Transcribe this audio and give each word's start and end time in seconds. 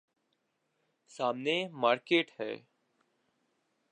سامنے 1.11 1.57
مارکیٹ 1.73 2.27
ہے۔ 2.39 2.51